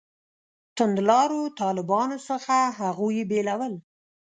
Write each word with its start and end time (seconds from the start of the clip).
توندلارو 0.75 1.41
طالبانو 1.61 2.17
څخه 2.29 2.55
هغوی 2.79 3.19
بېلول. 3.29 3.73